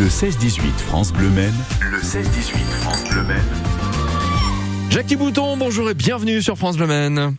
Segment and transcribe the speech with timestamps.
[0.00, 1.52] Le 16-18 France Bleu Maine.
[1.82, 2.22] Le 16-18
[2.80, 3.42] France Bleu Maine.
[4.88, 7.36] Jackie Bouton, bonjour et bienvenue sur France Bleu Maine.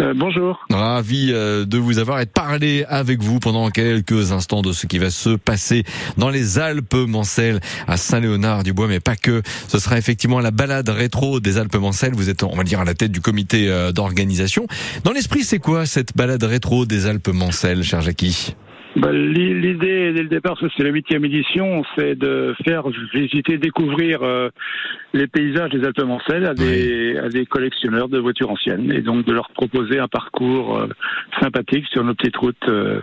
[0.00, 0.64] Euh, bonjour.
[0.70, 4.86] Ravi euh, de vous avoir et de parler avec vous pendant quelques instants de ce
[4.86, 5.82] qui va se passer
[6.16, 7.58] dans les Alpes Mancelles
[7.88, 9.42] à Saint-Léonard-du-Bois, mais pas que.
[9.66, 12.14] Ce sera effectivement la balade rétro des Alpes Mancelles.
[12.14, 14.68] Vous êtes, on va dire, à la tête du comité euh, d'organisation.
[15.02, 18.54] Dans l'esprit, c'est quoi cette balade rétro des Alpes Mancelles, cher Jackie?
[18.98, 22.84] Bah, L'idée dès le départ, c'est la huitième édition, c'est de faire
[23.14, 24.50] visiter, découvrir euh,
[25.14, 29.24] les paysages des Alpes Mancelles à des, à des collectionneurs de voitures anciennes et donc
[29.24, 30.88] de leur proposer un parcours euh,
[31.40, 33.00] sympathique sur nos petites routes euh,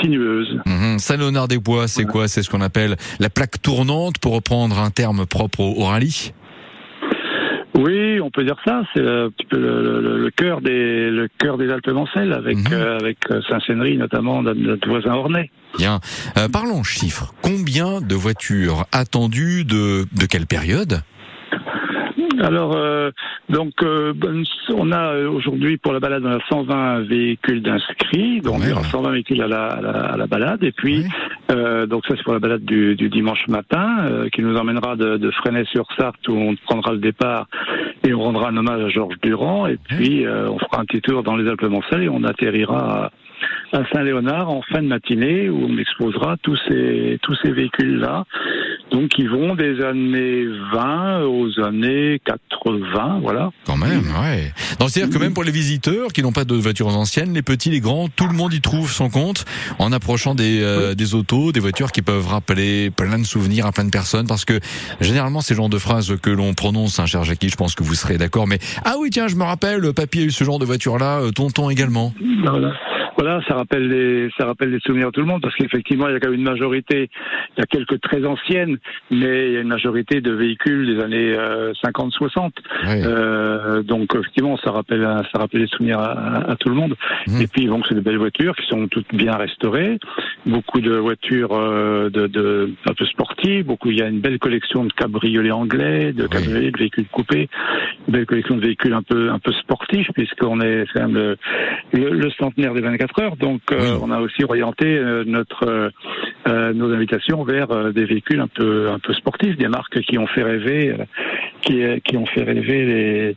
[0.00, 0.58] sinueuses.
[0.66, 0.98] Mhm.
[0.98, 2.28] Saint-Léonard-des-Bois, c'est quoi?
[2.28, 6.32] C'est ce qu'on appelle la plaque tournante, pour reprendre un terme propre au rallye?
[7.76, 8.82] Oui, on peut dire ça.
[8.94, 12.72] C'est un petit peu le, cœur des le cœur des Alpes Mancelles avec mhm.
[12.72, 15.50] euh, avec euh, Saint-Sénry notamment notre voisin Ornay.
[15.76, 15.98] Bien.
[16.38, 17.34] Euh, parlons chiffres.
[17.42, 21.02] Combien de voitures attendues de de quelle période?
[22.40, 23.10] Alors, euh,
[23.48, 24.12] donc, euh,
[24.74, 29.10] on a euh, aujourd'hui pour la balade, on a 120 véhicules d'inscrits, donc ouais, 120
[29.10, 30.62] véhicules à la, à la, balade.
[30.64, 31.04] Et puis,
[31.48, 35.30] donc ça c'est pour la balade du, du dimanche matin, qui nous emmènera de, de
[35.30, 37.46] Fresnay-sur-Sarthe où on prendra le départ
[38.06, 39.66] et on rendra un hommage à Georges Durand.
[39.66, 43.10] Et puis, on fera un petit tour dans les Alpes-Mancelles et on atterrira
[43.72, 47.98] à, à Saint-Léonard en fin de matinée où on exposera tous ces tous ces véhicules
[47.98, 48.24] là
[48.94, 53.50] donc ils vont des années 20 aux années 80, voilà.
[53.66, 54.52] Quand même, ouais.
[54.78, 57.70] Donc c'est-à-dire que même pour les visiteurs qui n'ont pas de voitures anciennes, les petits,
[57.70, 59.46] les grands, tout le monde y trouve son compte
[59.80, 63.72] en approchant des, euh, des autos, des voitures qui peuvent rappeler plein de souvenirs à
[63.72, 64.60] plein de personnes parce que
[65.00, 67.94] généralement ces genres de phrases que l'on prononce, hein, cher Jackie, je pense que vous
[67.94, 70.64] serez d'accord, mais ah oui tiens, je me rappelle, papy a eu ce genre de
[70.64, 72.14] voiture-là, euh, tonton également.
[72.44, 72.72] Voilà
[73.16, 76.14] voilà, ça rappelle les, ça rappelle les souvenirs à tout le monde parce qu'effectivement, il
[76.14, 77.10] y a quand même une majorité,
[77.56, 78.78] il y a quelques très anciennes,
[79.10, 81.36] mais il y a une majorité de véhicules des années
[81.84, 82.50] 50-60.
[82.84, 85.02] Euh, euh, donc effectivement, ça rappelle,
[85.32, 86.96] ça rappelle les souvenirs à, tout le monde.
[87.26, 87.40] Mmh.
[87.40, 89.98] Et puis donc c'est de belles voitures qui sont toutes bien restaurées,
[90.46, 93.90] beaucoup de voitures euh, de, de un peu sportives, beaucoup.
[93.90, 97.48] Il y a une belle collection de cabriolets anglais, de cabriolets, de véhicules coupés,
[98.08, 101.36] une belle collection de véhicules un peu un peu sportifs puisqu'on est quand même le,
[101.92, 103.36] le, le centenaire des 24 heures.
[103.36, 105.90] Donc, euh, on a aussi orienté euh, notre
[106.46, 110.26] euh, nos invitations vers des véhicules un peu un peu sportifs, des marques qui ont
[110.26, 110.94] fait rêver,
[111.62, 113.36] qui, qui ont fait rêver les,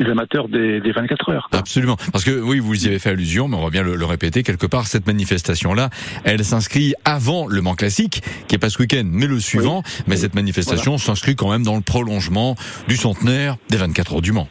[0.00, 1.48] les amateurs des, des, 24 heures.
[1.52, 4.42] Absolument, parce que oui, vous y avez fait allusion, mais on va bien le, répéter
[4.42, 4.86] quelque part.
[4.86, 5.90] Cette manifestation-là,
[6.24, 9.82] elle s'inscrit avant le Mans classique, qui est pas ce week-end, mais le suivant.
[10.06, 12.56] Mais cette manifestation s'inscrit quand même dans le prolongement
[12.88, 14.48] du centenaire des 24 heures du Mans.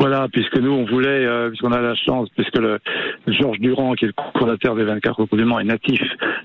[0.00, 2.78] Voilà, puisque nous, on voulait, euh, puisqu'on a la chance, puisque le
[3.26, 6.00] Georges Durand, qui est le fondateur des 24 du est natif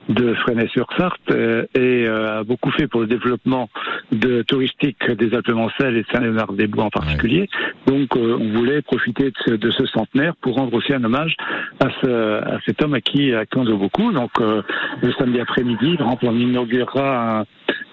[0.10, 3.70] de Fresnay-sur-Sarthe euh, et euh, a beaucoup fait pour le développement
[4.12, 7.48] de touristique des Alpes-Mancelles et de Saint-Léonard-des-Bois en particulier.
[7.88, 11.38] Donc, on voulait profiter de ce, de ce, centenaire pour rendre aussi un hommage
[11.80, 14.12] à, ce, à cet homme à qui, à qui on doit beaucoup.
[14.12, 17.46] Donc, le samedi après-midi, on inaugurera un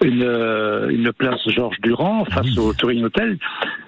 [0.05, 3.39] une, euh, une place Georges Durand face au Touring Hotel,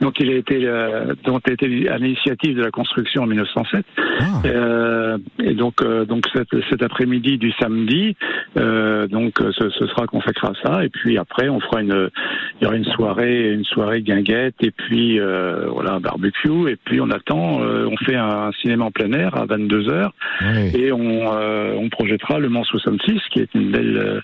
[0.00, 3.84] donc il a été euh, dont a été à l'initiative de la construction en 1907.
[4.20, 4.24] Ah.
[4.46, 8.16] Euh, et donc euh, donc cet, cet après-midi du samedi,
[8.58, 10.84] euh, donc ce, ce, sera consacré à ça.
[10.84, 12.10] Et puis après, on fera une
[12.60, 16.68] il y aura une soirée une soirée guinguette et puis voilà un barbecue.
[16.68, 20.10] Et puis on attend, on fait un cinéma en plein air à 22 h
[20.74, 24.22] et on on projettera le Mans 66 qui est une belle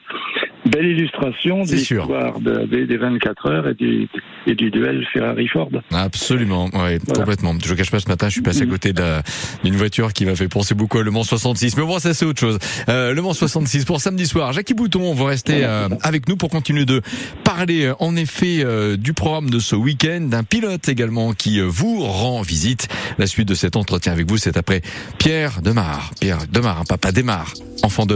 [0.67, 4.09] belle illustration de l'histoire des, des 24 heures et du,
[4.47, 5.71] et du duel Ferrari-Ford.
[5.93, 7.55] Absolument, oui, complètement.
[7.65, 10.35] Je ne cache pas, ce matin, je suis passé à côté d'une voiture qui m'a
[10.35, 11.77] fait penser beaucoup à Le Mans 66.
[11.77, 12.59] Mais bon, ça c'est autre chose.
[12.89, 14.53] Euh, le Mans 66 pour samedi soir.
[14.53, 17.03] Jackie Bouton, on va rester euh, avec nous pour continuer de
[17.45, 22.01] parler euh, en effet euh, du programme de ce week-end, d'un pilote également qui vous
[22.01, 22.89] rend visite.
[23.19, 24.83] La suite de cet entretien avec vous, c'est après
[25.19, 26.13] Pierre Demar.
[26.21, 28.07] Pierre Demar, un papa démarre, enfant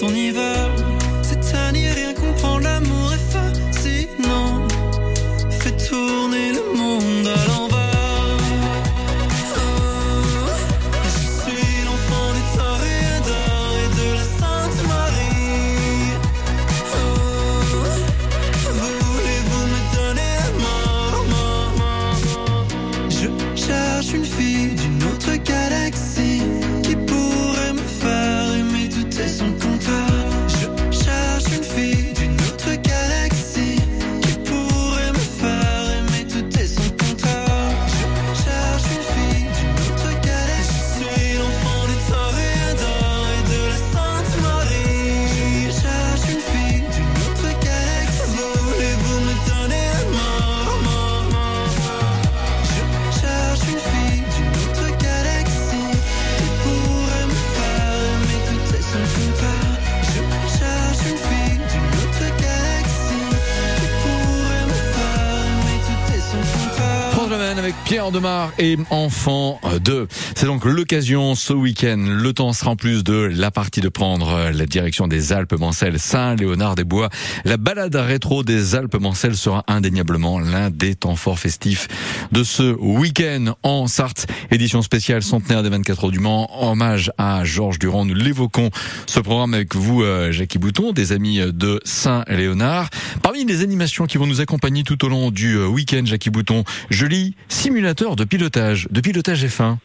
[0.00, 0.70] Ton hiver,
[1.20, 4.66] cette année rien comprend l'amour est fascinant.
[5.50, 8.38] Fait tourner le monde à l'envers.
[9.56, 9.60] Oh,
[11.04, 11.10] je
[11.42, 16.16] suis l'enfant des toréadors et de la Sainte Marie.
[16.94, 17.04] Oh,
[18.80, 21.12] voulez-vous me donner la main?
[23.10, 24.49] Je cherche une fille.
[67.62, 67.70] De...
[67.84, 70.08] Pierre Demar et Enfant 2.
[70.34, 71.98] C'est donc l'occasion ce week-end.
[71.98, 75.98] Le temps sera en plus de la partie de prendre la direction des Alpes Mancelles
[75.98, 77.10] Saint-Léonard-des-Bois.
[77.44, 81.88] La balade rétro des Alpes Mancelles sera indéniablement l'un des temps forts festifs
[82.32, 84.26] de ce week-end en Sarthe.
[84.50, 86.48] Édition spéciale centenaire des 24 heures du Mans.
[86.62, 88.04] Hommage à Georges Durand.
[88.04, 88.70] Nous l'évoquons
[89.06, 92.88] ce programme avec vous, euh, Jackie Bouton, des amis de Saint-Léonard.
[93.22, 96.64] Parmi les animations qui vont nous accompagner tout au long du euh, week-end, Jackie Bouton,
[96.88, 99.76] je lis simulateur de pilotage, de pilotage F1.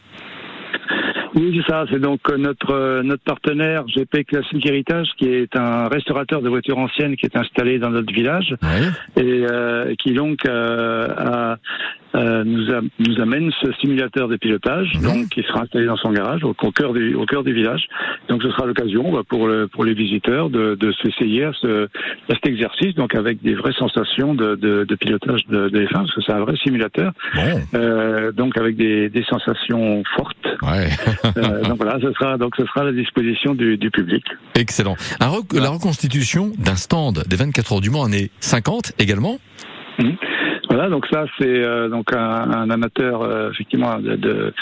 [1.34, 1.84] Oui, c'est ça.
[1.90, 6.48] C'est donc euh, notre euh, notre partenaire GP Classic Heritage, qui est un restaurateur de
[6.48, 8.54] voitures anciennes qui est installé dans notre village
[9.16, 11.58] et euh, qui donc a
[12.16, 12.66] euh, nous,
[12.98, 15.02] nous, amène ce simulateur de pilotage, mhm.
[15.02, 17.86] donc qui sera installé dans son garage au, cœur du au cœur du village.
[18.28, 21.84] Donc ce sera l'occasion bah, pour le, pour les visiteurs de, de s'essayer à, ce,
[21.84, 25.92] à cet exercice, donc avec des vraies sensations de, de, de pilotage de, de F1,
[25.92, 27.12] parce que c'est un vrai simulateur.
[27.74, 30.36] Euh, donc avec des, des sensations fortes.
[30.62, 30.88] Ouais.
[31.36, 34.24] euh, donc voilà, ce sera donc ce sera à la disposition du, du public.
[34.54, 34.96] Excellent.
[35.20, 39.38] La reconstitution d'un stand des 24 heures du Mans année 50 également.
[39.98, 40.10] Mmh.
[40.76, 44.52] Voilà, donc ça c'est euh, donc un, un amateur euh, effectivement de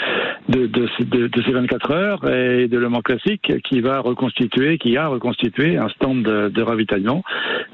[0.97, 5.89] ces 24 heures et de Le Mans classique qui va reconstituer, qui a reconstitué un
[5.89, 7.21] stand de, ravitaillement.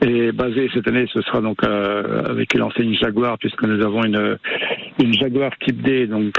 [0.03, 5.13] Et basé cette année, ce sera donc euh, avec l'enseigne Jaguar puisque nous avons une
[5.13, 6.33] Jaguar Type D donc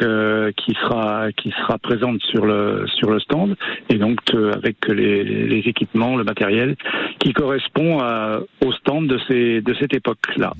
[0.56, 3.55] qui sera qui sera présente sur le sur le stand.
[3.90, 4.19] Et donc
[4.56, 6.75] avec les, équipements, le matériel
[7.20, 7.98] qui correspond
[8.60, 10.52] au stand de ces de cette époque là.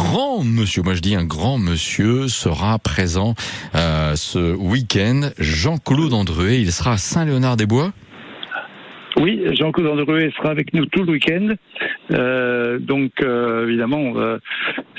[0.00, 3.34] Grand monsieur, moi je dis un grand monsieur, sera présent
[3.74, 5.28] euh, ce week-end.
[5.38, 7.92] Jean-Claude Andruet, il sera à Saint-Léonard-des-Bois.
[9.18, 11.48] Oui, Jean-Claude Andruet sera avec nous tout le week-end.
[12.12, 14.14] Euh, donc, euh, évidemment,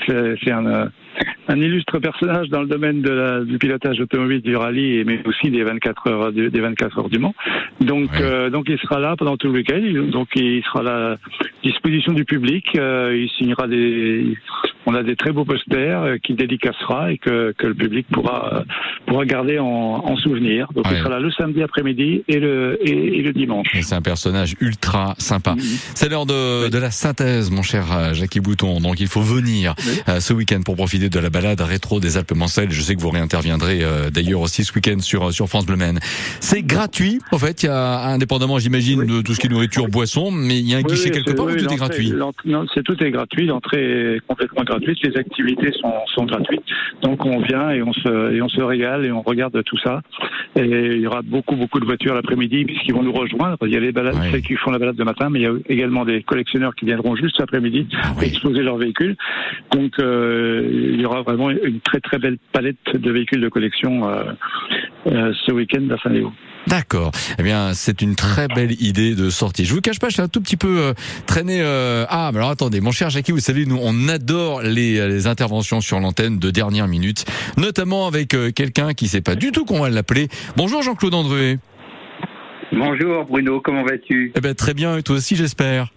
[0.06, 0.90] c'est un,
[1.48, 5.50] un illustre personnage dans le domaine de la, du pilotage automobile du rallye, mais aussi
[5.50, 7.34] des 24 heures des 24 heures du Mans.
[7.80, 8.10] Donc,
[8.52, 9.82] donc il sera là pendant tout le week-end.
[10.12, 11.16] Donc, il sera à la
[11.64, 12.66] disposition du public.
[12.74, 14.36] Il signera des.
[14.92, 18.64] On a des très beaux posters euh, qu'il dédicacera et que, que le public pourra
[19.06, 20.68] pourra garder en, en souvenir.
[20.74, 23.68] Donc, il sera là le samedi après-midi et le et, le dimanche.
[23.80, 25.54] C'est un personnage ultra sympa.
[25.94, 28.80] C'est l'heure de, de la synthèse, mon cher Jackie Bouton.
[28.80, 29.74] Donc, il faut venir
[30.18, 32.70] ce week-end pour profiter de la balade rétro des Alpes Mancelles.
[32.70, 36.00] Je sais que vous réinterviendrez euh, d'ailleurs aussi ce week-end sur sur France Bleu Maine.
[36.40, 37.20] C'est gratuit.
[37.30, 40.58] En fait, il y a indépendamment, j'imagine, de tout ce qui est nourriture, boisson, mais
[40.58, 42.12] il y a un guichet quelque part où tout est gratuit?
[42.44, 43.46] Non, c'est tout est gratuit.
[43.46, 44.81] L'entrée est complètement gratuite.
[44.84, 46.62] Les activités sont, sont gratuites.
[47.02, 50.00] Donc on vient et on se et on se régale et on regarde tout ça.
[50.56, 53.56] Et il y aura beaucoup beaucoup de voitures l'après-midi puisqu'ils vont nous rejoindre.
[53.62, 55.52] Il y a les balades qui font la balade de matin, mais il y a
[55.68, 59.16] également des collectionneurs qui viendront juste cet après-midi ah exposer leurs véhicules.
[59.72, 64.08] Donc euh, il y aura vraiment une très très belle palette de véhicules de collection
[64.08, 64.24] euh,
[65.06, 66.32] euh, ce week-end à Saint-Léo.
[66.66, 67.12] D'accord.
[67.38, 69.64] Eh bien, c'est une très belle idée de sortie.
[69.64, 70.94] Je vous cache pas, je suis un tout petit peu euh,
[71.26, 71.60] traîné.
[71.62, 75.80] Ah, mais alors attendez, mon cher Jackie, vous savez, nous on adore les, les interventions
[75.80, 77.24] sur l'antenne de dernière minute,
[77.56, 80.28] notamment avec quelqu'un qui sait pas du tout qu'on va l'appeler.
[80.56, 81.58] Bonjour Jean-Claude Andruet.
[82.72, 84.32] Bonjour Bruno, comment vas-tu?
[84.34, 85.92] Eh ben très bien, et toi aussi j'espère.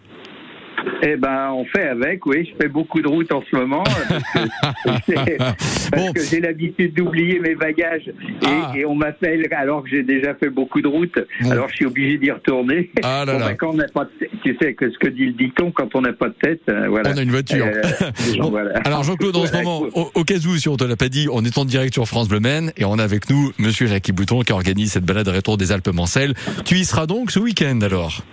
[1.01, 2.49] Eh ben, on fait avec, oui.
[2.51, 3.83] Je fais beaucoup de routes en ce moment.
[4.85, 8.07] Parce que, j'ai l'habitude d'oublier mes bagages.
[8.07, 8.73] Et, ah.
[8.87, 11.19] on m'appelle alors que j'ai déjà fait beaucoup de routes.
[11.49, 12.91] Alors je suis obligé d'y retourner.
[13.03, 13.53] Ah là là.
[13.53, 14.09] quand on n'a pas de
[14.43, 16.87] tu sais que ce que dit le dicton, quand on n'a pas de tête, euh,
[16.87, 17.11] voilà.
[17.13, 17.65] On a une voiture.
[17.65, 21.27] Euh, alors Jean-Claude, en ce moment, au, cas où, si on te l'a pas dit,
[21.31, 24.11] on est en direct sur France Bleu Maine et on a avec nous Monsieur Jackie
[24.11, 26.33] Bouton qui organise cette balade retour des Alpes Mancelles.
[26.65, 28.23] Tu y seras donc ce week-end alors?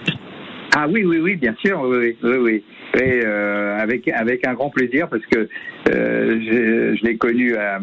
[0.75, 2.64] Ah oui, oui, oui, bien sûr, oui, oui, oui.
[3.00, 5.49] euh, avec avec un grand plaisir parce que
[5.91, 7.81] euh, je l'ai connu à,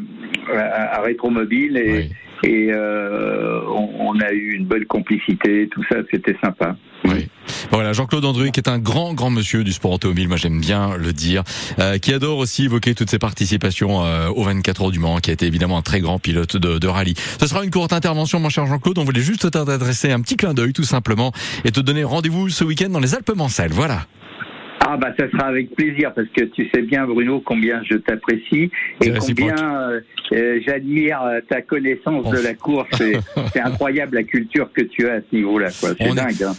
[0.54, 2.10] à, Rétromobile et,
[2.44, 6.76] et on, a eu une bonne complicité, tout ça, c'était sympa.
[7.06, 7.28] Oui.
[7.72, 10.98] Voilà, Jean-Claude Andru, qui est un grand, grand monsieur du sport automobile, moi j'aime bien
[10.98, 11.44] le dire,
[12.02, 14.00] qui adore aussi évoquer toutes ses participations
[14.36, 16.88] au 24 heures du Mans, qui a été évidemment un très grand pilote de, de
[16.88, 17.16] rallye.
[17.40, 18.98] Ce sera une courte intervention, mon cher Jean-Claude.
[18.98, 21.32] On voulait juste t'adresser un petit clin d'œil, tout simplement,
[21.64, 23.72] et te donner rendez-vous ce week-end dans les Alpes-Mancelles.
[23.72, 24.06] Voilà.
[24.80, 28.72] Ah bah ça sera avec plaisir parce que tu sais bien Bruno combien je t'apprécie
[29.02, 30.00] et combien euh,
[30.32, 32.88] euh, j'admire euh, ta connaissance de la course.
[33.54, 35.70] C'est incroyable la culture que tu as à ce niveau-là.
[35.70, 36.44] C'est dingue.
[36.44, 36.54] Hein.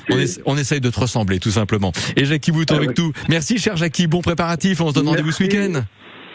[0.45, 1.93] On, essaye de te ressembler tout simplement.
[2.17, 3.13] Et Jackie Bouton ah avec tout.
[3.29, 4.81] Merci cher Jackie, bon préparatif.
[4.81, 5.83] On se donne rendez-vous ce week-end.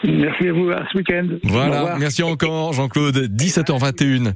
[0.04, 1.26] Merci à vous, à ce week-end.
[1.44, 4.32] Voilà, merci encore Jean-Claude, 17h21.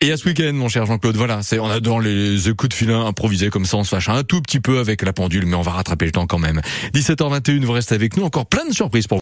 [0.00, 3.04] Et à ce week-end, mon cher Jean-Claude, voilà, c'est on adore les écoutes de filin
[3.04, 5.62] improvisés comme ça, on se fâche un tout petit peu avec la pendule, mais on
[5.62, 6.60] va rattraper le temps quand même.
[6.94, 9.16] 17h21, vous restez avec nous, encore plein de surprises pour.